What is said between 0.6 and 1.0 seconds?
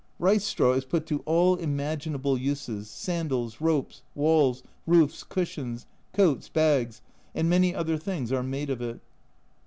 is